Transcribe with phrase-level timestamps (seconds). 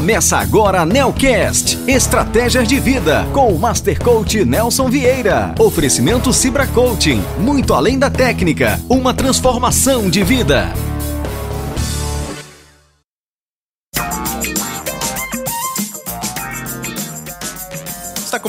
[0.00, 5.54] Começa agora a Nelcast, Estratégias de Vida, com o Master Coach Nelson Vieira.
[5.58, 10.72] Oferecimento Cibra Coaching, muito além da técnica, uma transformação de vida.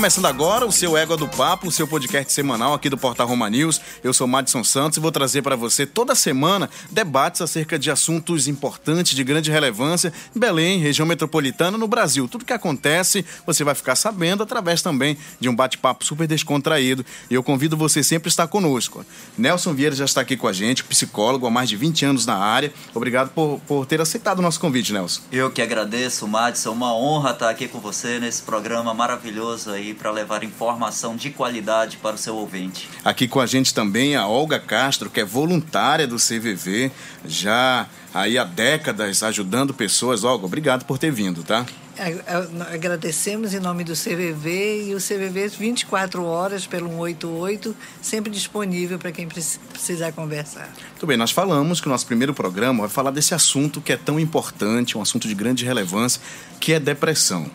[0.02, 3.48] Começando agora o seu Égua do Papo, o seu podcast semanal aqui do Portal Roma
[3.52, 3.80] News.
[4.04, 8.48] Eu sou Madison Santos e vou trazer para você toda semana debates acerca de assuntos
[8.48, 12.28] importantes, de grande relevância Belém, região metropolitana, no Brasil.
[12.28, 17.06] Tudo que acontece você vai ficar sabendo através também de um bate-papo super descontraído.
[17.30, 19.06] E eu convido você sempre a estar conosco.
[19.38, 22.38] Nelson Vieira já está aqui com a gente, psicólogo há mais de 20 anos na
[22.38, 22.74] área.
[22.96, 25.22] Obrigado por, por ter aceitado o nosso convite, Nelson.
[25.32, 26.72] Eu que agradeço, Madison.
[26.72, 31.98] Uma honra estar aqui com você nesse programa maravilhoso aí para levar informação de qualidade
[31.98, 32.90] para o seu ouvinte.
[33.04, 36.92] Aqui com a gente também a Olga Castro, que é voluntária do CVV,
[37.26, 40.24] já aí há décadas ajudando pessoas.
[40.24, 41.66] Olga, obrigado por ter vindo, tá?
[42.74, 49.12] Agradecemos em nome do CVV e o CVV 24 horas pelo 188, sempre disponível para
[49.12, 50.70] quem precisar conversar.
[50.90, 53.98] Muito bem, nós falamos que o nosso primeiro programa vai falar desse assunto que é
[53.98, 56.22] tão importante, um assunto de grande relevância,
[56.60, 57.52] que é depressão.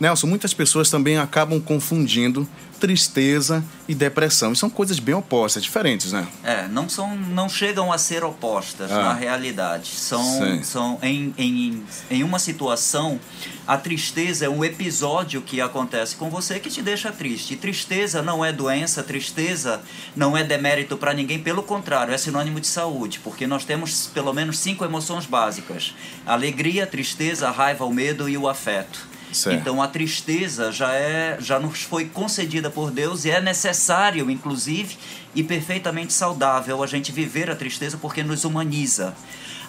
[0.00, 4.52] Nelson, muitas pessoas também acabam confundindo tristeza e depressão.
[4.52, 6.26] E são coisas bem opostas, diferentes, né?
[6.44, 9.02] É, não, são, não chegam a ser opostas ah.
[9.02, 9.88] na realidade.
[9.88, 13.18] São, são em, em, em uma situação,
[13.66, 17.54] a tristeza é um episódio que acontece com você que te deixa triste.
[17.54, 19.82] E tristeza não é doença, tristeza
[20.14, 24.32] não é demérito para ninguém, pelo contrário, é sinônimo de saúde, porque nós temos pelo
[24.32, 29.17] menos cinco emoções básicas: alegria, tristeza, raiva, o medo e o afeto.
[29.32, 29.60] Certo.
[29.60, 34.96] Então a tristeza já é já nos foi concedida por Deus e é necessário, inclusive,
[35.34, 39.14] e perfeitamente saudável a gente viver a tristeza porque nos humaniza.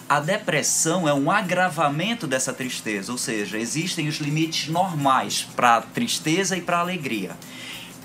[0.08, 5.82] A depressão é um agravamento dessa tristeza, ou seja, existem os limites normais para a
[5.82, 7.36] tristeza e para a alegria.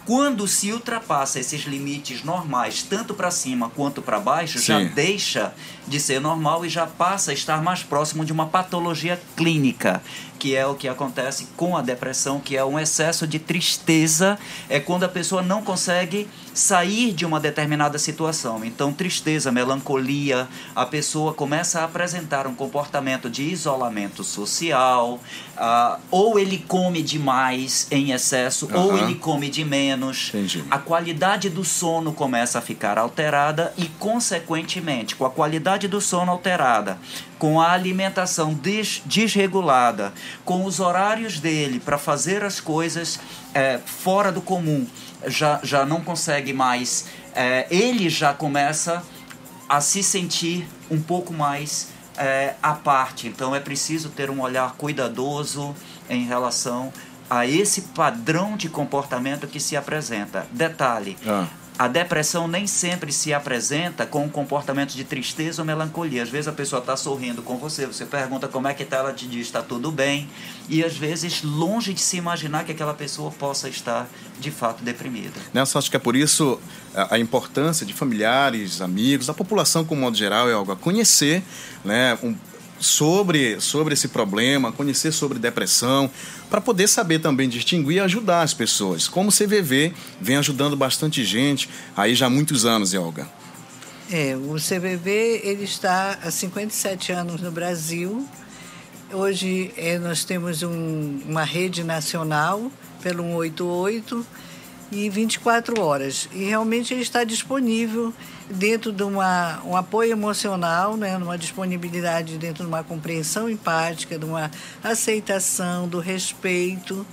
[0.06, 4.66] Quando se ultrapassa esses limites normais, tanto para cima quanto para baixo, Sim.
[4.66, 5.54] já deixa
[5.88, 10.00] de ser normal e já passa a estar mais próximo de uma patologia clínica
[10.46, 14.38] que é o que acontece com a depressão, que é um excesso de tristeza,
[14.70, 18.64] é quando a pessoa não consegue sair de uma determinada situação.
[18.64, 25.20] Então, tristeza, melancolia, a pessoa começa a apresentar um comportamento de isolamento social,
[25.58, 28.80] uh, ou ele come demais em excesso, uhum.
[28.80, 30.30] ou ele come de menos.
[30.30, 30.64] Entendi.
[30.70, 36.32] A qualidade do sono começa a ficar alterada e, consequentemente, com a qualidade do sono
[36.32, 37.00] alterada,
[37.38, 40.14] com a alimentação des desregulada,
[40.44, 43.20] com os horários dele para fazer as coisas
[43.54, 44.86] é, fora do comum,
[45.28, 47.06] já, já não consegue mais.
[47.34, 49.04] É, ele já começa
[49.68, 53.28] a se sentir um pouco mais é, à parte.
[53.28, 55.76] Então é preciso ter um olhar cuidadoso
[56.10, 56.92] em relação
[57.30, 60.46] a esse padrão de comportamento que se apresenta.
[60.52, 66.24] Detalhe: ah a depressão nem sempre se apresenta com um comportamento de tristeza ou melancolia.
[66.24, 69.14] Às vezes a pessoa está sorrindo com você, você pergunta como é que está, ela
[69.14, 70.30] te diz está tudo bem.
[70.70, 74.08] E às vezes, longe de se imaginar que aquela pessoa possa estar
[74.40, 75.40] de fato deprimida.
[75.54, 76.60] Nelson, acho que é por isso
[76.96, 81.44] a, importância de familiares, amigos, a população como modo geral é algo a conhecer,
[81.84, 82.36] né, um,
[82.80, 86.10] sobre, sobre esse problema, conhecer sobre depressão,
[86.50, 89.08] para poder saber também distinguir e ajudar as pessoas.
[89.08, 93.28] Como o CVV vem ajudando bastante gente aí já há muitos anos, Elga.
[94.12, 98.28] É, o CVV ele está há 57 anos no Brasil.
[99.12, 102.72] Hoje é, nós temos um, uma rede nacional
[103.02, 104.26] pelo 188
[104.92, 106.30] e 24 horas.
[106.34, 108.14] E realmente ele está disponível
[108.50, 114.26] dentro de uma, um apoio emocional, né, numa disponibilidade dentro de uma compreensão empática, de
[114.26, 114.52] uma
[114.84, 117.06] aceitação, do respeito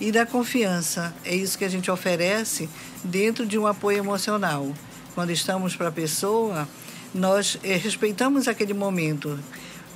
[0.00, 1.14] e da confiança.
[1.24, 2.68] É isso que a gente oferece
[3.04, 4.72] dentro de um apoio emocional.
[5.14, 6.68] Quando estamos para a pessoa,
[7.14, 9.38] nós eh, respeitamos aquele momento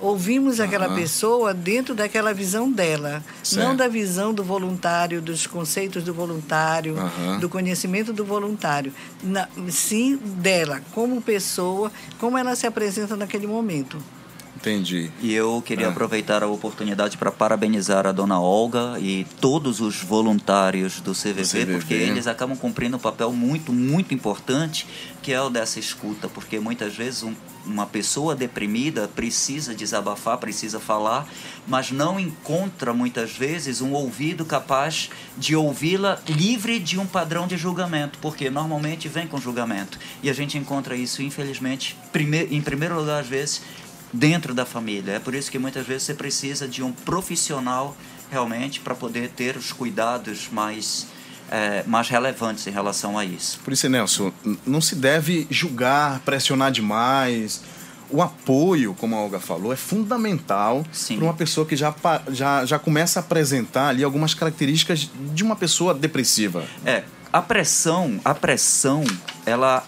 [0.03, 0.97] ouvimos aquela uhum.
[0.97, 3.65] pessoa dentro daquela visão dela, certo.
[3.65, 7.39] não da visão do voluntário, dos conceitos do voluntário, uhum.
[7.39, 13.97] do conhecimento do voluntário, na, sim dela, como pessoa, como ela se apresenta naquele momento.
[14.57, 15.11] Entendi.
[15.21, 15.91] E eu queria ah.
[15.91, 21.73] aproveitar a oportunidade para parabenizar a dona Olga e todos os voluntários do CVV, CVV,
[21.79, 24.87] porque eles acabam cumprindo um papel muito, muito importante,
[25.23, 27.35] que é o dessa escuta, porque muitas vezes um,
[27.65, 31.29] uma pessoa deprimida precisa desabafar, precisa falar,
[31.67, 37.57] mas não encontra muitas vezes um ouvido capaz de ouvi-la livre de um padrão de
[37.57, 39.99] julgamento, porque normalmente vem com julgamento.
[40.23, 41.97] E a gente encontra isso, infelizmente,
[42.51, 43.63] em primeiro lugar, às vezes,
[44.13, 45.13] dentro da família.
[45.13, 47.97] É por isso que muitas vezes você precisa de um profissional
[48.31, 51.07] realmente para poder ter os cuidados mais
[51.51, 53.61] é, mais relevantes em relação a isso.
[53.63, 54.33] Por isso, Nelson,
[54.67, 57.61] não se deve julgar, pressionar demais.
[58.09, 61.95] O apoio, como a Olga falou, é fundamental para uma pessoa que já,
[62.31, 66.65] já, já começa a apresentar ali algumas características de uma pessoa depressiva.
[66.87, 69.05] É, a pressão, a pressão,
[69.45, 69.85] ela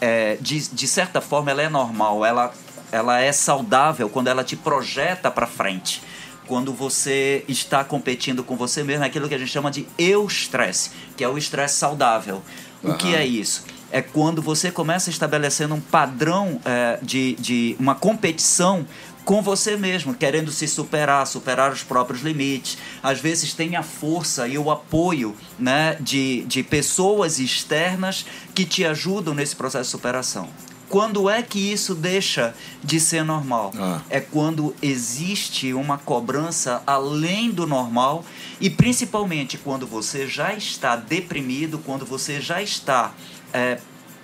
[0.00, 2.52] é, de, de certa forma, ela é normal, ela,
[2.94, 6.00] ela é saudável quando ela te projeta para frente
[6.46, 10.90] quando você está competindo com você mesmo, é aquilo que a gente chama de eu-stress,
[11.16, 12.42] que é o estresse saudável.
[12.82, 12.92] Uhum.
[12.92, 13.64] O que é isso?
[13.90, 18.86] É quando você começa estabelecendo um padrão é, de, de uma competição
[19.24, 22.76] com você mesmo, querendo se superar, superar os próprios limites.
[23.02, 28.84] Às vezes tem a força e o apoio né, de, de pessoas externas que te
[28.84, 30.50] ajudam nesse processo de superação.
[30.94, 33.72] Quando é que isso deixa de ser normal?
[33.76, 34.00] Ah.
[34.08, 38.24] É quando existe uma cobrança além do normal
[38.60, 43.12] e principalmente quando você já está deprimido, quando você já está
[43.52, 43.78] é,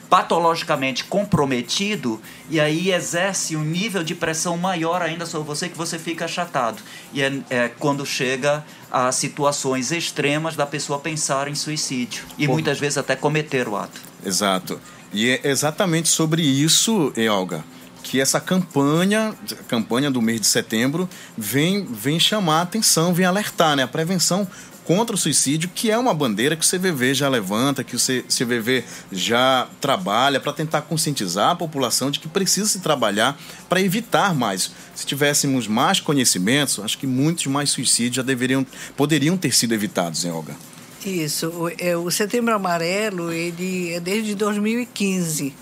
[0.08, 5.98] patologicamente comprometido e aí exerce um nível de pressão maior ainda sobre você que você
[5.98, 6.80] fica achatado.
[7.12, 12.78] E é, é quando chega a situações extremas da pessoa pensar em suicídio e muitas
[12.78, 14.00] vezes até cometer o ato.
[14.24, 14.80] Exato.
[15.12, 17.64] E é exatamente sobre isso, Elga,
[18.02, 19.34] que essa campanha,
[19.68, 23.82] campanha do mês de setembro, vem, vem chamar a atenção, vem alertar, né?
[23.82, 24.46] A prevenção
[24.84, 28.84] contra o suicídio, que é uma bandeira que o CVV já levanta, que o CVV
[29.12, 34.72] já trabalha para tentar conscientizar a população de que precisa se trabalhar para evitar mais.
[34.94, 38.66] Se tivéssemos mais conhecimentos, acho que muitos mais suicídios já deveriam,
[38.96, 40.56] poderiam ter sido evitados, hein, Olga?
[41.04, 41.48] Isso.
[41.48, 45.54] O, é, o Setembro Amarelo, ele é desde 2015.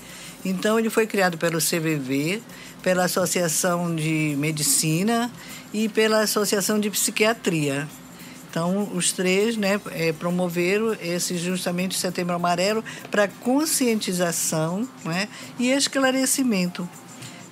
[0.44, 2.42] Então, ele foi criado pelo CVV,
[2.82, 5.30] pela Associação de Medicina
[5.72, 7.88] e pela Associação de Psiquiatria.
[8.50, 16.88] Então, os três né, é, promoveram esse justamente Setembro Amarelo para conscientização né, e esclarecimento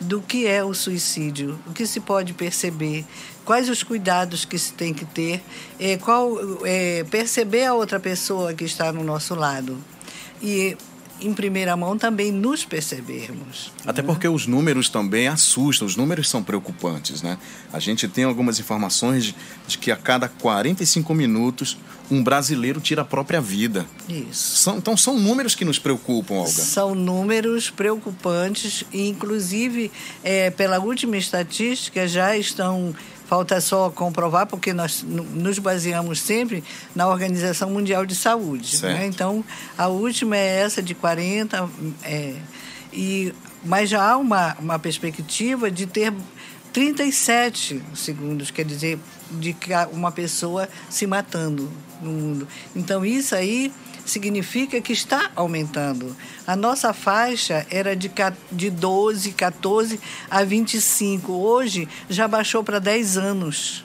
[0.01, 3.05] do que é o suicídio, o que se pode perceber,
[3.45, 5.43] quais os cuidados que se tem que ter,
[5.79, 9.79] é, qual é, perceber a outra pessoa que está no nosso lado.
[10.43, 10.77] E
[11.21, 13.73] em primeira mão também nos percebermos.
[13.87, 14.07] Até né?
[14.07, 17.39] porque os números também assustam, os números são preocupantes, né?
[17.73, 19.37] A gente tem algumas informações de,
[19.67, 21.79] de que a cada 45 minutos
[22.11, 23.87] um brasileiro tira a própria vida.
[24.09, 24.57] Isso.
[24.59, 26.51] São, então são números que nos preocupam, Olga.
[26.51, 29.91] São números preocupantes e inclusive
[30.23, 32.95] é, pela última estatística já estão
[33.29, 36.63] Falta só comprovar, porque nós nos baseamos sempre
[36.95, 38.81] na Organização Mundial de Saúde.
[38.83, 39.07] Né?
[39.07, 39.45] Então,
[39.77, 41.69] a última é essa de 40,
[42.05, 42.37] é,
[42.93, 43.35] e,
[43.65, 46.13] mas já há uma, uma perspectiva de ter
[46.73, 48.99] 37 segundos, quer dizer,
[49.31, 49.57] de
[49.93, 51.71] uma pessoa se matando
[52.01, 52.49] no mundo.
[52.77, 53.73] Então, isso aí
[54.07, 56.17] significa que está aumentando.
[56.47, 58.11] A nossa faixa era de,
[58.51, 60.01] de 12, 14
[60.31, 61.33] a 25.
[61.33, 63.85] Hoje já baixou para 10 anos.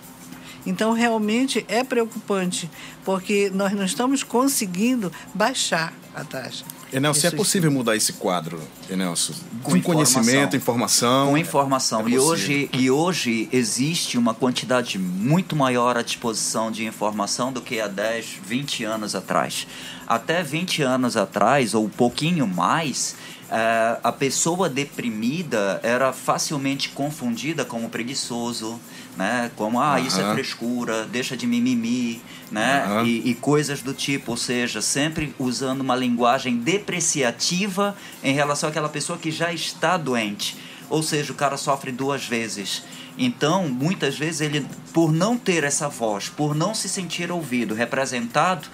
[0.66, 2.70] Então, realmente é preocupante,
[3.04, 6.64] porque nós não estamos conseguindo baixar a taxa.
[6.94, 9.34] Enelson, é possível mudar esse quadro, Enelson?
[9.64, 11.30] Com, com conhecimento, informação.
[11.30, 12.06] Com informação.
[12.06, 17.62] É e, hoje, e hoje existe uma quantidade muito maior à disposição de informação do
[17.62, 19.66] que há 10, 20 anos atrás.
[20.12, 23.16] Até 20 anos atrás, ou um pouquinho mais,
[23.50, 28.78] é, a pessoa deprimida era facilmente confundida como preguiçoso,
[29.16, 29.50] né?
[29.56, 32.86] Como, ah, isso é frescura, deixa de mimimi, né?
[32.90, 33.06] Uhum.
[33.06, 38.90] E, e, coisas do tipo, ou seja, sempre usando uma linguagem depreciativa em relação àquela
[38.90, 40.58] pessoa que já está doente.
[40.90, 42.84] Ou seja, o cara sofre duas vezes.
[43.18, 48.68] Então, muitas vezes ele, por não ter essa voz, por não se sentir ouvido, representado,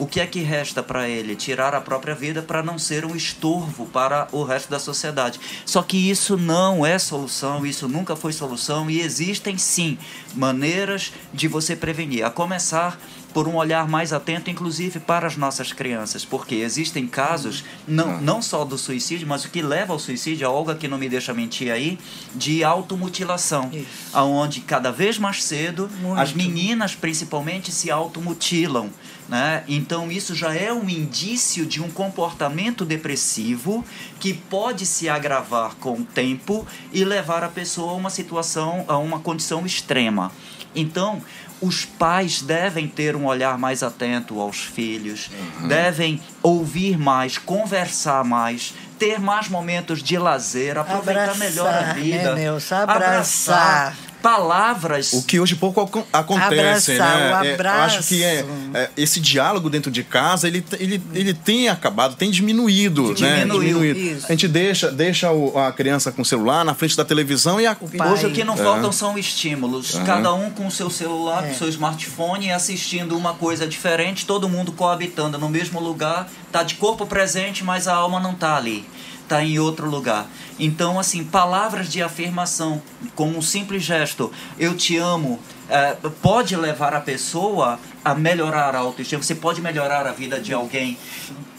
[0.00, 1.36] o que é que resta para ele?
[1.36, 5.38] Tirar a própria vida para não ser um estorvo para o resto da sociedade.
[5.66, 9.98] Só que isso não é solução, isso nunca foi solução e existem sim
[10.34, 12.24] maneiras de você prevenir.
[12.24, 12.98] A começar
[13.32, 18.42] por um olhar mais atento, inclusive para as nossas crianças, porque existem casos, não, não
[18.42, 21.32] só do suicídio, mas o que leva ao suicídio, a Olga que não me deixa
[21.32, 21.98] mentir aí,
[22.34, 23.70] de automutilação,
[24.12, 26.20] aonde cada vez mais cedo Muito.
[26.20, 28.90] as meninas principalmente se automutilam.
[29.30, 29.62] Né?
[29.68, 33.84] Então, isso já é um indício de um comportamento depressivo
[34.18, 38.98] que pode se agravar com o tempo e levar a pessoa a uma situação, a
[38.98, 40.32] uma condição extrema.
[40.74, 41.22] Então,
[41.60, 45.68] os pais devem ter um olhar mais atento aos filhos, uhum.
[45.68, 52.34] devem ouvir mais, conversar mais, ter mais momentos de lazer, aproveitar abraçar, melhor a vida.
[52.34, 52.74] Né, Nelson?
[52.74, 53.06] Abraçar.
[53.06, 55.12] abraçar palavras.
[55.12, 55.80] O que hoje pouco
[56.12, 57.50] acontece, Abraçar, né?
[57.50, 57.76] O abraço.
[57.76, 61.68] É, eu acho que é, é, esse diálogo dentro de casa, ele, ele, ele tem
[61.68, 63.44] acabado, tem diminuído, né?
[63.44, 64.24] Diminuído.
[64.26, 67.66] A gente deixa, deixa o, a criança com o celular na frente da televisão e
[67.66, 67.76] a...
[68.12, 68.58] Hoje o que não é.
[68.58, 69.94] faltam são estímulos.
[69.94, 70.04] Uhum.
[70.04, 71.48] Cada um com o seu celular, é.
[71.48, 76.62] com o seu smartphone, assistindo uma coisa diferente, todo mundo coabitando no mesmo lugar, tá
[76.62, 78.84] de corpo presente, mas a alma não tá ali
[79.30, 80.26] está em outro lugar.
[80.58, 82.82] Então, assim, palavras de afirmação,
[83.14, 88.78] como um simples gesto, eu te amo, é, pode levar a pessoa a melhorar a
[88.78, 89.22] autoestima.
[89.22, 90.98] Você pode melhorar a vida de alguém.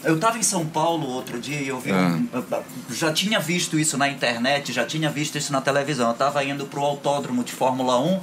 [0.04, 1.92] Eu estava em São Paulo outro dia e eu vi.
[1.92, 2.60] Um, ah.
[2.90, 6.08] já tinha visto isso na internet, já tinha visto isso na televisão.
[6.08, 8.20] Eu estava indo para o autódromo de Fórmula 1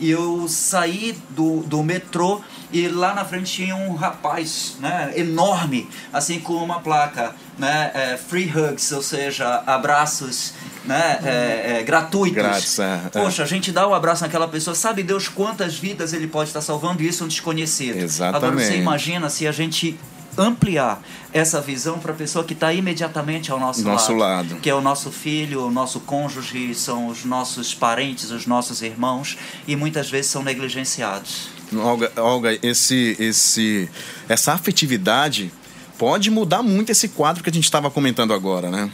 [0.00, 2.40] e eu saí do, do metrô
[2.72, 8.16] e lá na frente tinha um rapaz né, enorme, assim com uma placa, né, é,
[8.16, 10.54] free hugs, ou seja, abraços
[10.84, 12.36] né, é, é, gratuitos.
[12.36, 13.08] Grátis, é, é.
[13.10, 16.50] Poxa, a gente dá o um abraço naquela pessoa, sabe Deus quantas vidas ele pode
[16.50, 17.96] estar salvando e isso é um desconhecido.
[17.96, 18.36] Exatamente.
[18.36, 19.98] Agora você imagina se a gente
[20.38, 21.02] ampliar
[21.32, 24.74] essa visão para a pessoa que está imediatamente ao nosso, nosso lado, lado, que é
[24.74, 30.08] o nosso filho, o nosso cônjuge, são os nossos parentes, os nossos irmãos e muitas
[30.08, 31.48] vezes são negligenciados.
[31.76, 33.90] Olga, Olga esse, esse,
[34.28, 35.52] essa afetividade
[35.98, 38.90] pode mudar muito esse quadro que a gente estava comentando agora, né?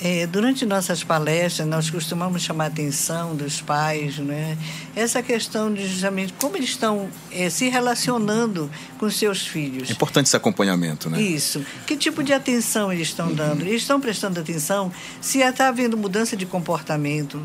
[0.00, 4.56] É, durante nossas palestras, nós costumamos chamar a atenção dos pais, né?
[4.94, 9.90] essa questão de justamente como eles estão é, se relacionando com seus filhos.
[9.90, 11.20] É importante esse acompanhamento, né?
[11.20, 11.64] Isso.
[11.86, 13.62] Que tipo de atenção eles estão dando?
[13.62, 17.42] Eles estão prestando atenção se está havendo mudança de comportamento,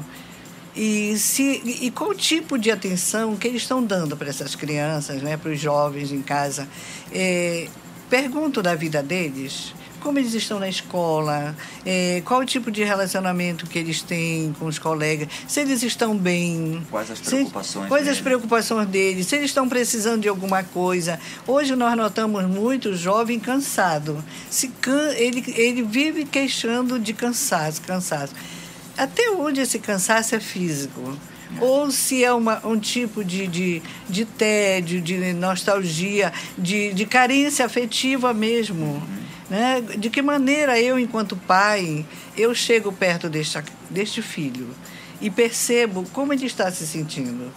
[0.76, 5.38] e, se, e qual tipo de atenção que eles estão dando para essas crianças, né,
[5.38, 6.68] para os jovens em casa?
[7.12, 7.68] É,
[8.10, 11.56] pergunto da vida deles como eles estão na escola,
[11.86, 16.16] é, qual o tipo de relacionamento que eles têm com os colegas, se eles estão
[16.16, 16.86] bem.
[16.92, 17.84] Quais as preocupações?
[17.84, 21.20] Se, quais as preocupações deles, se eles estão precisando de alguma coisa.
[21.48, 24.24] Hoje nós notamos muito jovem cansado.
[24.50, 28.34] Se can, ele, ele vive queixando de cansaço, cansaço.
[28.98, 31.18] Até onde esse cansaço é físico?
[31.62, 37.64] ou se é uma, um tipo de, de, de tédio, de nostalgia, de, de carência
[37.64, 39.02] afetiva mesmo.
[39.50, 39.82] Né?
[39.82, 42.06] De que maneira eu, enquanto pai,
[42.38, 44.70] eu chego perto deste, deste filho
[45.20, 47.52] e percebo como ele está se sentindo.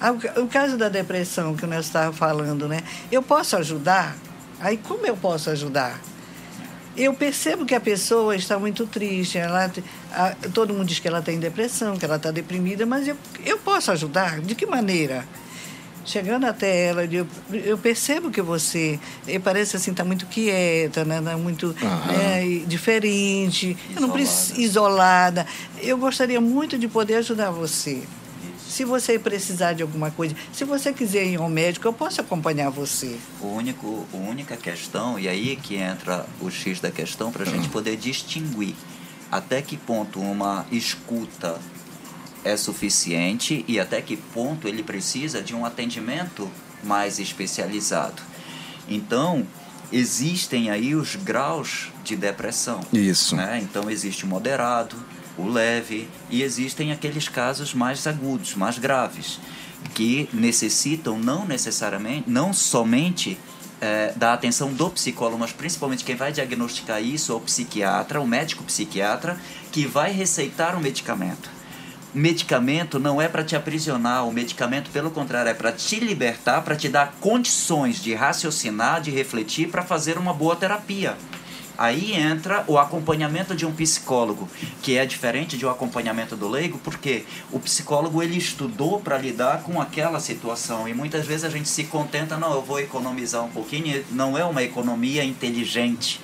[0.00, 2.82] Ah, o caso da depressão que nós estávamos falando, né?
[3.10, 4.16] Eu posso ajudar?
[4.60, 6.00] Aí como eu posso ajudar?
[6.96, 9.70] Eu percebo que a pessoa está muito triste, ela,
[10.12, 13.58] a, todo mundo diz que ela tem depressão, que ela está deprimida, mas eu, eu
[13.58, 14.40] posso ajudar?
[14.40, 15.26] De que maneira?
[16.04, 18.98] Chegando até ela, eu, eu percebo que você
[19.42, 21.20] parece assim, está muito quieta, né?
[21.20, 21.74] Tá muito
[22.06, 23.94] né, diferente, isolada.
[23.94, 25.46] Eu não preciso, isolada.
[25.80, 28.02] Eu gostaria muito de poder ajudar você.
[28.68, 32.70] Se você precisar de alguma coisa, se você quiser ir ao médico, eu posso acompanhar
[32.70, 33.16] você.
[33.40, 37.46] O único, a única questão, e aí que entra o X da questão, para a
[37.46, 38.74] gente poder distinguir
[39.30, 41.60] até que ponto uma escuta
[42.44, 46.48] é suficiente e até que ponto ele precisa de um atendimento
[46.82, 48.22] mais especializado.
[48.88, 49.46] Então,
[49.90, 52.80] existem aí os graus de depressão.
[52.92, 53.34] Isso.
[53.34, 53.60] Né?
[53.62, 54.96] Então, existe o moderado,
[55.38, 59.40] o leve e existem aqueles casos mais agudos, mais graves,
[59.94, 63.38] que necessitam não necessariamente, não somente
[63.80, 68.26] é, da atenção do psicólogo, mas principalmente quem vai diagnosticar isso é o psiquiatra, o
[68.26, 69.38] médico psiquiatra,
[69.72, 71.50] que vai receitar o medicamento
[72.14, 76.76] medicamento não é para te aprisionar, o medicamento, pelo contrário, é para te libertar, para
[76.76, 81.16] te dar condições de raciocinar, de refletir, para fazer uma boa terapia.
[81.76, 84.48] Aí entra o acompanhamento de um psicólogo,
[84.80, 89.64] que é diferente de um acompanhamento do leigo, porque o psicólogo ele estudou para lidar
[89.64, 93.50] com aquela situação e muitas vezes a gente se contenta, não, eu vou economizar um
[93.50, 96.20] pouquinho, não é uma economia inteligente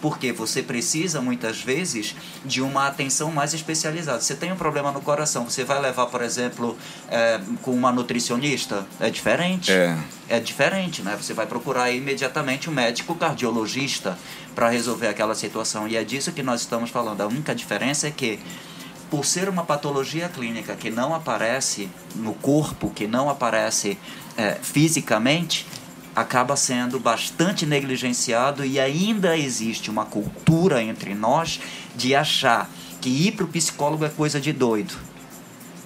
[0.00, 4.20] porque você precisa muitas vezes de uma atenção mais especializada.
[4.20, 6.76] Você tem um problema no coração, você vai levar, por exemplo,
[7.10, 8.86] é, com uma nutricionista?
[9.00, 9.72] É diferente.
[9.72, 9.96] É.
[10.28, 11.16] é diferente, né?
[11.20, 14.18] Você vai procurar imediatamente um médico cardiologista
[14.54, 15.88] para resolver aquela situação.
[15.88, 17.20] E é disso que nós estamos falando.
[17.20, 18.38] A única diferença é que
[19.10, 23.96] por ser uma patologia clínica que não aparece no corpo, que não aparece
[24.36, 25.66] é, fisicamente,
[26.14, 31.60] acaba sendo bastante negligenciado e ainda existe uma cultura entre nós
[31.96, 34.94] de achar que ir para o psicólogo é coisa de doido.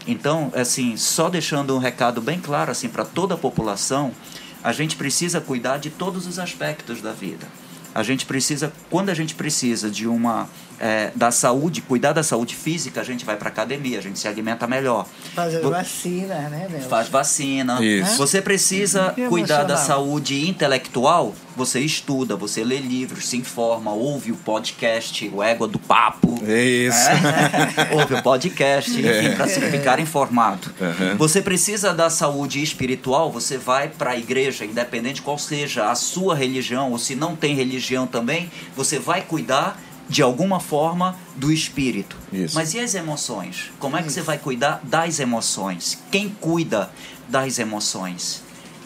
[0.07, 4.13] Então, assim, só deixando um recado bem claro assim para toda a população,
[4.63, 7.47] a gente precisa cuidar de todos os aspectos da vida.
[7.95, 10.49] A gente precisa, quando a gente precisa de uma
[10.81, 14.29] é, da saúde, cuidar da saúde física, a gente vai para academia, a gente se
[14.29, 15.07] alimenta melhor.
[15.35, 16.89] Fazer vacina, né, Nelson?
[16.89, 17.83] Faz vacina.
[17.83, 18.17] Isso.
[18.17, 24.37] Você precisa cuidar da saúde intelectual, você estuda, você lê livros, se informa, ouve o
[24.37, 26.39] podcast, o Égua do Papo.
[26.45, 27.09] Isso.
[27.09, 27.95] É?
[27.99, 29.35] ouve o podcast, enfim, é.
[29.35, 30.69] para se ficar informado.
[30.81, 31.17] Uhum.
[31.17, 36.37] Você precisa da saúde espiritual, você vai para a igreja, independente qual seja a sua
[36.37, 42.17] religião, ou se não tem religião também, você vai cuidar de alguma forma do espírito.
[42.33, 42.55] Isso.
[42.55, 43.71] Mas e as emoções?
[43.79, 45.99] Como é que você vai cuidar das emoções?
[46.11, 46.91] Quem cuida
[47.29, 48.43] das emoções?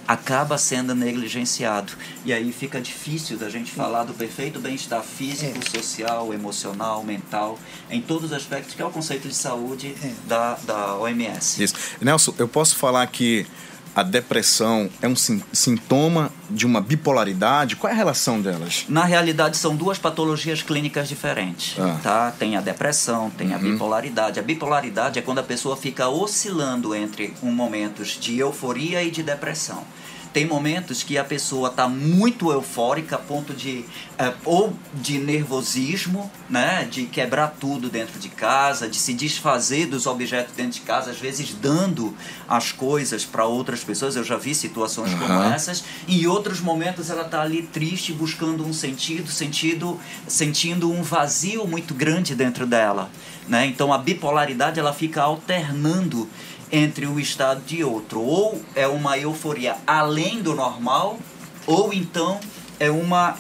[0.07, 1.93] acaba sendo negligenciado.
[2.25, 5.79] E aí fica difícil da gente falar do perfeito bem-estar físico, é.
[5.79, 7.59] social, emocional, mental,
[7.91, 10.13] em todos os aspectos, que é o conceito de saúde é.
[10.27, 11.63] da, da OMS.
[11.63, 11.75] Isso.
[12.01, 13.47] Nelson, eu posso falar que
[13.95, 17.77] a depressão é um sintoma de uma bipolaridade?
[17.77, 18.85] Qual é a relação delas?
[18.89, 21.79] Na realidade, são duas patologias clínicas diferentes.
[21.79, 21.99] Ah.
[22.03, 22.31] Tá?
[22.31, 23.55] Tem a depressão, tem uhum.
[23.55, 24.41] a bipolaridade.
[24.41, 29.23] A bipolaridade é quando a pessoa fica oscilando entre um momentos de euforia e de
[29.23, 29.85] depressão.
[30.33, 33.85] Tem momentos que a pessoa está muito eufórica a ponto de
[34.19, 40.07] é, ou de nervosismo, né, de quebrar tudo dentro de casa, de se desfazer dos
[40.07, 42.17] objetos dentro de casa, às vezes dando
[42.49, 44.17] as coisas para outras pessoas.
[44.17, 45.19] Eu já vi situações uhum.
[45.19, 45.85] como essas.
[46.07, 51.67] E em outros momentos ela está ali triste, buscando um sentido, sentido, sentindo um vazio
[51.67, 53.11] muito grande dentro dela.
[53.49, 53.67] Né?
[53.67, 56.29] Então a bipolaridade ela fica alternando
[56.73, 58.21] entre um estado de outro.
[58.21, 61.19] Ou é uma euforia além do normal,
[61.67, 62.41] ou então
[62.81, 63.37] é uma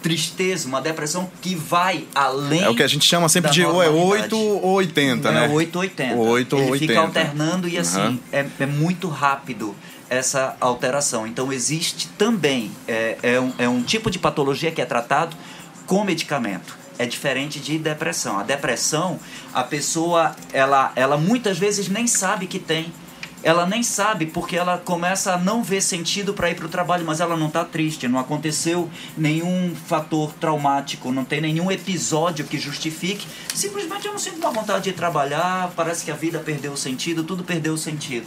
[0.00, 2.62] tristeza, uma depressão que vai além.
[2.62, 5.46] É o que a gente chama sempre de ou é 8 ou 80, né?
[5.46, 6.14] É 8 ou 80.
[6.14, 6.76] 8 ou 80.
[6.76, 8.18] Ele fica alternando e assim, uhum.
[8.32, 9.74] é, é muito rápido
[10.08, 11.26] essa alteração.
[11.26, 15.36] Então existe também, é, é, um, é um tipo de patologia que é tratado
[15.84, 18.38] com medicamento é diferente de depressão.
[18.38, 19.18] A depressão,
[19.54, 22.92] a pessoa, ela, ela muitas vezes nem sabe que tem.
[23.40, 27.06] Ela nem sabe porque ela começa a não ver sentido para ir para o trabalho,
[27.06, 32.58] mas ela não está triste, não aconteceu nenhum fator traumático, não tem nenhum episódio que
[32.58, 33.28] justifique.
[33.54, 37.22] Simplesmente eu não sinto uma vontade de trabalhar, parece que a vida perdeu o sentido,
[37.22, 38.26] tudo perdeu o sentido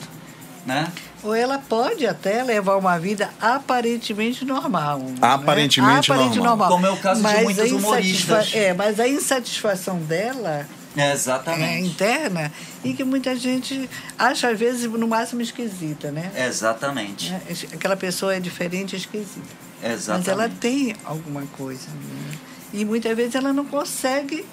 [0.65, 0.91] né?
[1.24, 5.00] Ou ela pode até levar uma vida aparentemente normal.
[5.00, 5.15] Né?
[5.21, 6.17] Aparentemente, né?
[6.17, 6.36] normal.
[6.43, 6.69] normal.
[6.69, 8.52] Como é o caso mas de muitos humoristas.
[8.54, 11.63] É, mas a insatisfação dela é, exatamente.
[11.63, 12.52] É, interna
[12.84, 16.32] e que muita gente acha, às vezes, no máximo esquisita, né?
[16.36, 17.34] Exatamente.
[17.34, 19.39] É, aquela pessoa é diferente esquisita.
[19.84, 20.28] Exatamente.
[20.28, 21.88] Mas ela tem alguma coisa.
[21.89, 22.38] Né?
[22.74, 24.45] E muitas vezes ela não consegue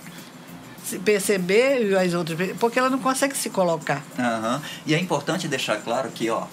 [1.05, 4.03] perceber e as outras porque ela não consegue se colocar.
[4.19, 4.61] Uhum.
[4.87, 6.45] E é importante deixar claro que, ó,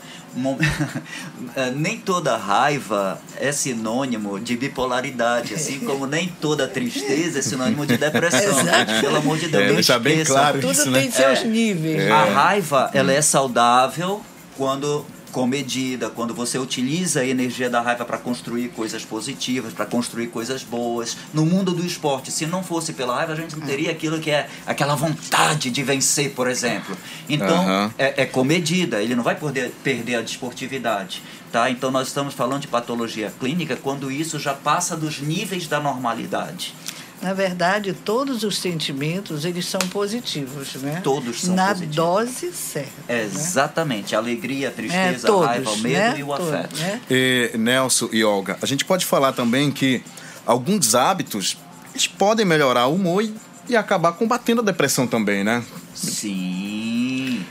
[1.56, 7.86] é, nem toda raiva é sinônimo de bipolaridade, assim como nem toda tristeza é sinônimo
[7.86, 8.60] de depressão.
[8.60, 9.02] Exato.
[9.02, 11.12] Pelo amor de Deus, é, deixar bem claro Tudo isso, tem né?
[11.12, 11.43] seus é.
[11.45, 12.02] níveis.
[12.02, 12.12] É.
[12.12, 14.21] A raiva, ela é saudável
[14.58, 20.28] quando comedida, quando você utiliza a energia da raiva para construir coisas positivas, para construir
[20.28, 21.17] coisas boas.
[21.34, 24.32] No mundo do esporte, se não fosse pela raiva, a gente não teria aquilo que
[24.32, 26.98] é aquela vontade de vencer, por exemplo.
[27.28, 27.91] Então, uhum.
[27.98, 31.21] é, é comedida, ele não vai poder perder a desportividade.
[31.52, 31.69] Tá?
[31.69, 36.74] Então, nós estamos falando de patologia clínica quando isso já passa dos níveis da normalidade.
[37.21, 41.01] Na verdade, todos os sentimentos, eles são positivos, né?
[41.04, 41.95] Todos são Na positivos.
[41.95, 42.91] dose certa.
[43.08, 43.23] Né?
[43.23, 44.12] Exatamente.
[44.12, 44.17] Né?
[44.17, 46.15] Alegria, a tristeza, é, todos, raiva, o medo né?
[46.19, 46.75] e o todos, afeto.
[46.78, 47.01] Né?
[47.10, 50.04] E, Nelson e Olga, a gente pode falar também que
[50.45, 51.58] alguns hábitos
[51.93, 53.34] eles podem melhorar o humor e,
[53.69, 55.63] e acabar combatendo a depressão também, né?
[55.93, 57.45] Sim.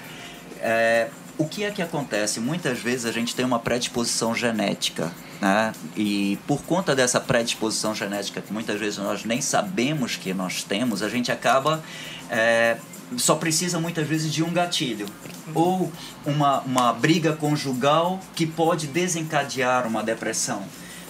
[0.61, 2.40] É, o que é que acontece?
[2.40, 5.12] Muitas vezes a gente tem uma predisposição genética
[5.44, 5.73] né?
[5.94, 11.03] E por conta dessa predisposição genética que muitas vezes nós nem sabemos que nós temos,
[11.03, 11.83] a gente acaba
[12.31, 12.79] é,
[13.18, 15.07] só precisa muitas vezes de um gatilho
[15.55, 15.92] ou
[16.25, 20.62] uma, uma briga conjugal que pode desencadear uma depressão.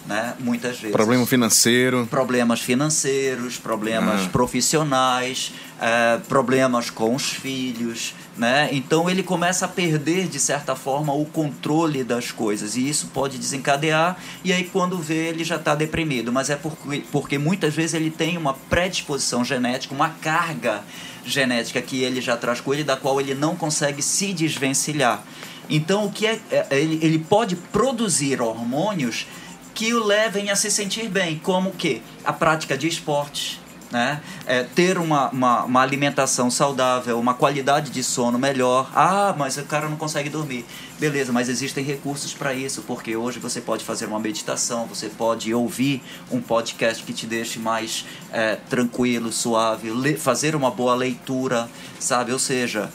[0.06, 0.34] Né?
[0.38, 0.92] Muitas vezes.
[0.92, 2.06] Problema financeiro.
[2.06, 4.28] Problemas financeiros, problemas ah.
[4.30, 8.68] profissionais, é, problemas com os filhos, né?
[8.72, 13.38] Então ele começa a perder de certa forma o controle das coisas e isso pode
[13.38, 17.94] desencadear e aí quando vê ele já está deprimido, mas é porque, porque muitas vezes
[17.94, 20.82] ele tem uma predisposição genética, uma carga
[21.24, 25.24] genética que ele já traz com ele da qual ele não consegue se desvencilhar.
[25.68, 29.26] Então o que é, é ele, ele pode produzir hormônios
[29.74, 33.58] que o levem a se sentir bem, como que a prática de esportes
[33.94, 34.20] né?
[34.44, 38.90] É, ter uma, uma, uma, alimentação saudável, uma qualidade de sono melhor.
[38.92, 40.66] Ah, mas o cara não consegue dormir.
[40.98, 45.54] Beleza, mas existem recursos para isso, porque hoje você pode fazer uma meditação, você pode
[45.54, 51.68] ouvir um podcast que te deixe mais é, tranquilo, suave, fazer uma boa leitura,
[52.00, 52.32] sabe?
[52.32, 52.90] Ou seja,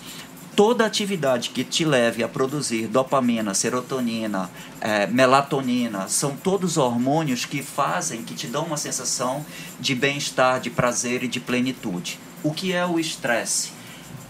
[0.59, 7.63] toda atividade que te leve a produzir dopamina, serotonina, é, melatonina, são todos hormônios que
[7.63, 9.45] fazem, que te dão uma sensação
[9.79, 12.19] de bem-estar, de prazer e de plenitude.
[12.43, 13.71] O que é o estresse?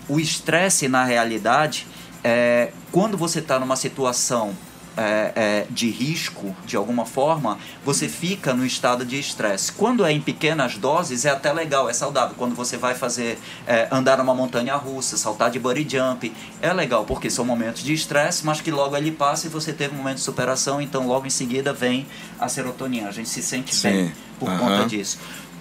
[0.07, 1.87] O estresse, na realidade,
[2.23, 4.55] é quando você está numa situação
[4.97, 9.71] é, é, de risco, de alguma forma, você fica no estado de estresse.
[9.71, 12.35] Quando é em pequenas doses, é até legal, é saudável.
[12.37, 17.05] Quando você vai fazer, é, andar numa montanha russa, saltar de bungee jump, é legal,
[17.05, 20.17] porque são momentos de estresse, mas que logo ele passa e você teve um momento
[20.17, 22.05] de superação, então logo em seguida vem
[22.39, 23.09] a serotonina.
[23.09, 23.89] A gente se sente Sim.
[23.89, 24.57] bem por uhum.
[24.57, 25.17] conta disso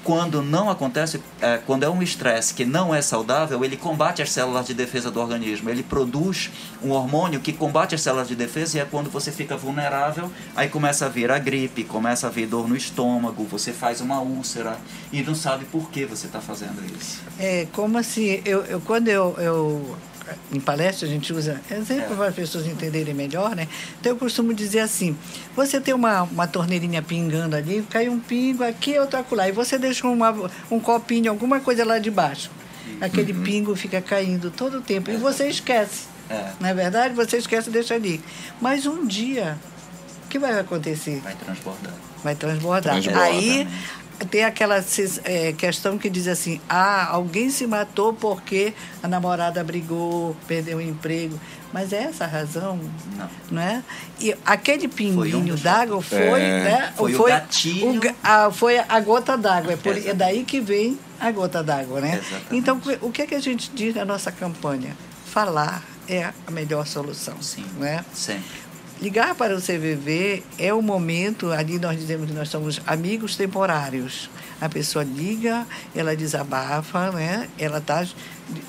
[0.08, 4.32] quando não acontece, é, quando é um estresse que não é saudável, ele combate as
[4.32, 5.68] células de defesa do organismo.
[5.68, 6.50] Ele produz
[6.82, 10.66] um hormônio que combate as células de defesa e é quando você fica vulnerável, aí
[10.70, 14.78] começa a vir a gripe, começa a vir dor no estômago, você faz uma úlcera
[15.12, 17.20] e não sabe por que você está fazendo isso.
[17.38, 19.94] É como se eu, eu quando eu, eu
[20.52, 22.16] em palestra a gente usa exemplo é.
[22.16, 23.68] para as pessoas entenderem melhor, né?
[24.00, 25.16] Então eu costumo dizer assim:
[25.54, 29.78] você tem uma, uma torneirinha pingando ali, cai um pingo aqui, outro acolá, e você
[29.78, 30.34] deixa uma,
[30.70, 32.50] um copinho, alguma coisa lá de baixo.
[33.00, 33.42] Aquele uhum.
[33.42, 35.10] pingo fica caindo todo o tempo.
[35.10, 36.06] E você esquece.
[36.28, 36.52] É.
[36.60, 37.14] Não é verdade?
[37.14, 38.20] Você esquece e deixa ali.
[38.60, 39.58] Mas um dia,
[40.24, 41.20] o que vai acontecer?
[41.22, 41.94] Vai transbordar.
[42.22, 42.94] Vai transbordar.
[42.94, 43.70] Transborda, Aí né?
[44.26, 44.84] Tem aquela
[45.24, 50.80] é, questão que diz assim: ah, alguém se matou porque a namorada brigou, perdeu o
[50.80, 51.38] emprego.
[51.72, 52.80] Mas é essa a razão,
[53.14, 53.82] não, não é?
[54.18, 56.92] E aquele pinguinho um d'água foi, é, né?
[56.96, 58.00] Foi, foi o gatilho.
[58.00, 59.74] O, a, foi a gota d'água.
[59.74, 62.14] É, por, é daí que vem a gota d'água, né?
[62.14, 62.56] Exatamente.
[62.56, 64.96] Então, o que é que a gente diz na nossa campanha?
[65.26, 67.40] Falar é a melhor solução.
[67.42, 68.02] Sim, né?
[68.14, 68.67] sempre.
[69.00, 74.28] Ligar para o CVV é o momento, ali nós dizemos que nós somos amigos temporários.
[74.60, 77.48] A pessoa liga, ela desabafa, né?
[77.56, 78.04] ela está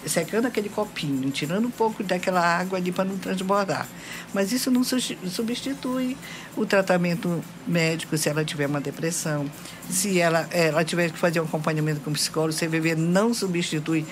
[0.06, 3.88] secando aquele copinho, tirando um pouco daquela água ali para não transbordar.
[4.32, 6.15] Mas isso não substitui
[6.56, 9.50] o tratamento médico se ela tiver uma depressão.
[9.89, 14.06] Se ela, ela tiver que fazer um acompanhamento com o psicólogo, o CVV não substitui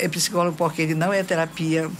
[0.00, 1.90] é psicólogo porque ele não é terapia.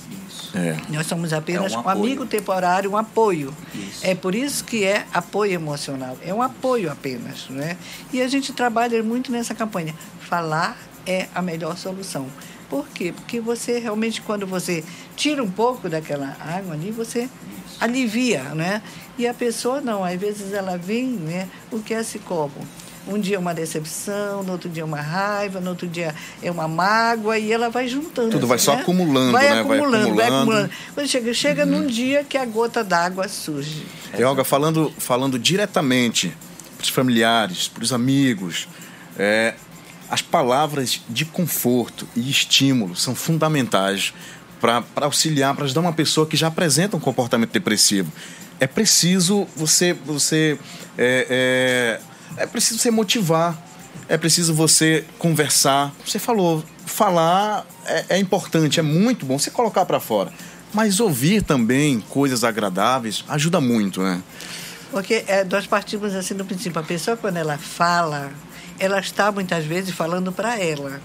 [0.54, 0.76] É.
[0.88, 3.54] Nós somos apenas é um, um amigo temporário, um apoio.
[3.74, 4.00] Isso.
[4.02, 6.18] É por isso que é apoio emocional.
[6.24, 7.48] É um apoio apenas.
[7.48, 7.76] Né?
[8.12, 9.94] E a gente trabalha muito nessa campanha.
[10.20, 12.26] Falar é a melhor solução.
[12.68, 13.12] Por quê?
[13.12, 14.84] Porque você realmente, quando você
[15.16, 17.76] tira um pouco daquela água ali, você Isso.
[17.80, 18.80] alivia, né?
[19.18, 21.48] E a pessoa não, às vezes ela vem, né?
[21.70, 22.60] O que é esse copo?
[23.10, 26.50] Um dia é uma decepção, no outro dia é uma raiva, no outro dia é
[26.50, 28.30] uma mágoa e ela vai juntando.
[28.30, 28.82] Tudo vai só né?
[28.82, 29.60] acumulando, vai né?
[29.60, 30.70] Acumulando, vai acumulando, vai acumulando.
[30.94, 31.70] Quando chega, chega uhum.
[31.70, 33.84] num dia que a gota d'água surge.
[34.24, 36.32] Olga, falando, falando diretamente
[36.76, 38.68] para os familiares, para os amigos,
[39.18, 39.54] é,
[40.08, 44.14] as palavras de conforto e estímulo são fundamentais
[44.60, 48.12] para auxiliar, para ajudar uma pessoa que já apresenta um comportamento depressivo.
[48.58, 50.58] É preciso você, você
[50.98, 52.00] é, é,
[52.36, 53.56] é preciso você motivar,
[54.08, 55.92] é preciso você conversar.
[56.04, 60.32] Você falou, falar é, é importante, é muito bom você colocar para fora.
[60.72, 64.22] Mas ouvir também coisas agradáveis ajuda muito, né?
[64.90, 68.32] Porque é, nós partimos assim do princípio, a pessoa quando ela fala,
[68.78, 71.00] ela está muitas vezes falando para ela.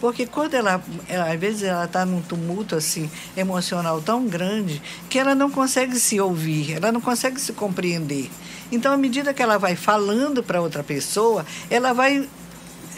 [0.00, 5.18] Porque quando ela, ela às vezes ela está num tumulto assim emocional tão grande que
[5.18, 8.30] ela não consegue se ouvir, ela não consegue se compreender.
[8.72, 12.26] Então, à medida que ela vai falando para outra pessoa, ela vai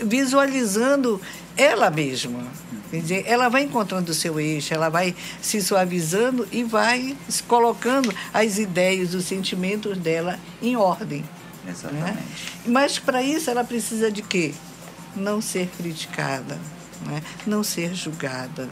[0.01, 1.21] visualizando
[1.57, 2.47] ela mesma.
[2.93, 7.17] Quer dizer, ela vai encontrando o seu eixo, ela vai se suavizando e vai
[7.49, 11.25] colocando as ideias, os sentimentos dela em ordem.
[11.65, 11.73] Né?
[11.73, 12.05] Exatamente.
[12.05, 12.23] Né?
[12.67, 14.55] Mas para isso ela precisa de quê?
[15.17, 16.57] Não ser criticada,
[17.05, 17.21] né?
[17.45, 18.69] não ser julgada.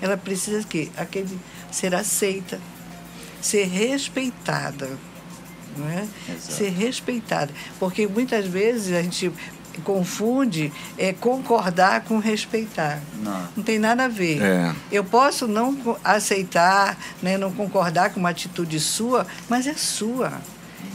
[0.00, 0.88] Ela precisa de quê?
[0.96, 1.38] Aquele,
[1.70, 2.58] ser aceita,
[3.42, 4.88] ser respeitada
[5.76, 6.08] né?
[6.38, 7.52] ser respeitada.
[7.78, 9.32] Porque muitas vezes a gente
[9.84, 13.00] confunde é, concordar com respeitar.
[13.22, 13.48] Não.
[13.56, 14.42] não tem nada a ver.
[14.42, 14.74] É.
[14.90, 20.32] Eu posso não aceitar, né, não concordar com uma atitude sua, mas é sua.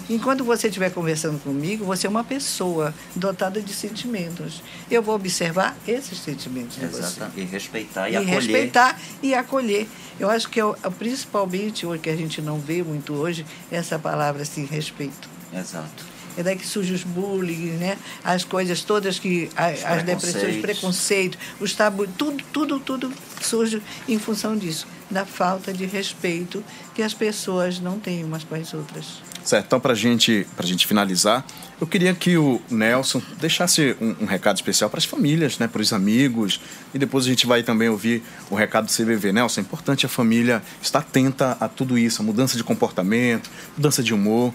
[0.09, 4.61] Enquanto você estiver conversando comigo, você é uma pessoa dotada de sentimentos.
[4.91, 7.21] Eu vou observar esses sentimentos de você.
[7.35, 8.35] E respeitar e, e acolher.
[8.35, 9.87] respeitar e acolher.
[10.19, 13.97] Eu acho que é, é principalmente o que a gente não vê muito hoje, essa
[13.97, 15.29] palavra assim, respeito.
[15.53, 16.03] Exato.
[16.35, 17.97] é daí que surgem os bullying, né?
[18.23, 24.19] As coisas todas que as, as depressões, preconceito, os tabus, tudo, tudo, tudo surge em
[24.19, 26.63] função disso, da falta de respeito
[26.93, 29.21] que as pessoas não têm umas com as outras.
[29.43, 31.45] Certo, então para gente, a gente finalizar,
[31.79, 35.81] eu queria que o Nelson deixasse um, um recado especial para as famílias, né, para
[35.81, 36.61] os amigos,
[36.93, 39.33] e depois a gente vai também ouvir o recado do CVV.
[39.33, 44.01] Nelson, é importante a família estar atenta a tudo isso, a mudança de comportamento, mudança
[44.01, 44.53] de humor.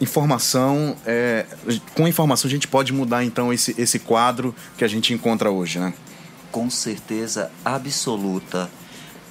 [0.00, 1.44] Informação, é,
[1.94, 5.80] com informação a gente pode mudar então esse, esse quadro que a gente encontra hoje,
[5.80, 5.92] né?
[6.52, 8.70] Com certeza absoluta.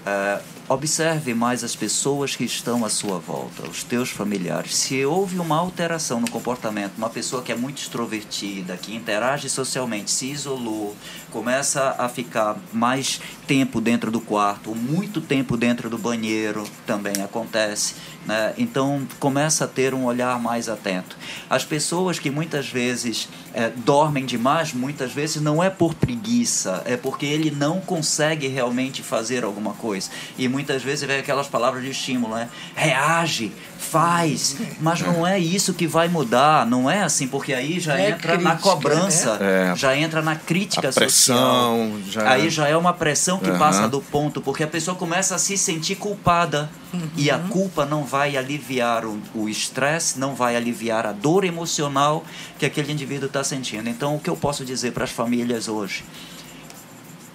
[0.06, 4.76] Uh, Observe mais as pessoas que estão à sua volta, os teus familiares.
[4.76, 10.12] Se houve uma alteração no comportamento, uma pessoa que é muito extrovertida, que interage socialmente,
[10.12, 10.94] se isolou,
[11.32, 17.96] começa a ficar mais tempo dentro do quarto, muito tempo dentro do banheiro, também acontece.
[18.26, 18.54] Né?
[18.58, 21.16] Então começa a ter um olhar mais atento.
[21.50, 26.98] As pessoas que muitas vezes é, dormem demais, muitas vezes não é por preguiça, é
[26.98, 30.10] porque ele não consegue realmente fazer alguma coisa.
[30.38, 32.50] E muitas vezes vem aquelas palavras de estímulo, né?
[32.76, 38.00] Reage, faz, mas não é isso que vai mudar, não é assim, porque aí já
[38.00, 39.76] é entra crítica, na cobrança, né?
[39.76, 42.12] já entra na crítica a pressão, social.
[42.12, 42.30] Já...
[42.32, 43.60] Aí já é uma pressão que uhum.
[43.60, 46.67] passa do ponto, porque a pessoa começa a se sentir culpada.
[46.91, 47.02] Uhum.
[47.17, 52.24] E a culpa não vai aliviar o estresse, não vai aliviar a dor emocional
[52.58, 53.89] que aquele indivíduo está sentindo.
[53.89, 56.06] Então, o que eu posso dizer para as famílias hoje?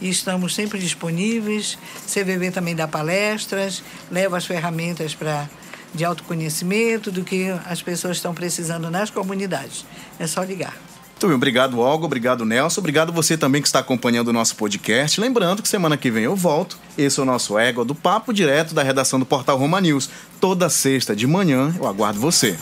[0.00, 1.76] E estamos sempre disponíveis.
[2.06, 5.48] CVV também dá palestras, leva as ferramentas para
[5.92, 9.84] de autoconhecimento do que as pessoas estão precisando nas comunidades.
[10.18, 10.76] É só ligar.
[11.10, 12.06] Muito bem, obrigado, Olga.
[12.06, 12.80] Obrigado, Nelson.
[12.80, 15.20] Obrigado você também que está acompanhando o nosso podcast.
[15.20, 16.78] Lembrando que semana que vem eu volto.
[16.96, 20.08] Esse é o nosso Égua do Papo, direto da redação do Portal Roma News.
[20.40, 22.56] Toda sexta de manhã eu aguardo você.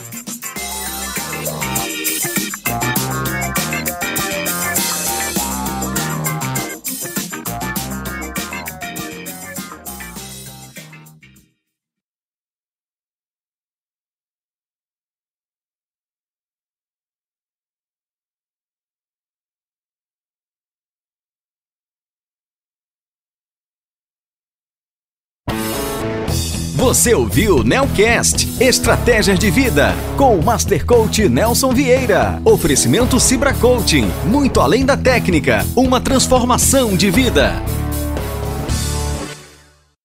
[26.89, 32.41] Você ouviu Nelcast Estratégias de Vida com o Master Coach Nelson Vieira.
[32.43, 37.53] Oferecimento Cibra Coaching, muito além da técnica, uma transformação de vida.